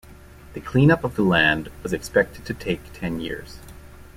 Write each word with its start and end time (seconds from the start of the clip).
The 0.53 0.61
clean 0.61 0.89
up 0.89 1.03
of 1.03 1.15
the 1.15 1.21
land 1.21 1.69
was 1.83 1.93
expected 1.93 2.43
to 2.47 2.55
take 2.55 2.91
ten 2.91 3.19
years. 3.21 3.59